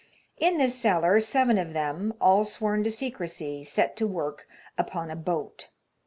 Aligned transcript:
In 0.39 0.57
this 0.57 0.73
cellar 0.73 1.19
seven 1.19 1.59
of 1.59 1.73
them— 1.73 2.11
all 2.19 2.43
sworn 2.43 2.83
to 2.85 2.89
secrecy— 2.89 3.63
set 3.63 3.95
to 3.97 4.07
work 4.07 4.47
upon 4.75 5.11
a 5.11 5.15
boat. 5.15 5.69